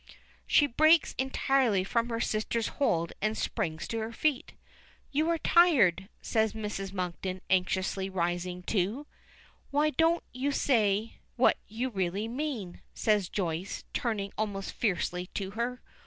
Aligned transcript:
She 0.47 0.65
breaks 0.65 1.13
entirely 1.19 1.83
from 1.83 2.09
her 2.09 2.19
sister's 2.19 2.69
hold 2.69 3.13
and 3.21 3.37
springs 3.37 3.87
to 3.89 3.99
her 3.99 4.11
feet. 4.11 4.53
"You 5.11 5.29
are 5.29 5.37
tired," 5.37 6.09
says 6.23 6.53
Mrs. 6.53 6.91
Monkton, 6.91 7.39
anxiously, 7.51 8.09
rising 8.09 8.63
too. 8.63 9.05
"Why 9.69 9.91
don't 9.91 10.23
you 10.33 10.51
say 10.51 11.19
what 11.35 11.57
you 11.67 11.91
really 11.91 12.27
mean?" 12.27 12.81
says 12.95 13.29
Joyce, 13.29 13.83
turning 13.93 14.33
almost 14.39 14.73
fiercely 14.73 15.27
to 15.35 15.51
her. 15.51 15.83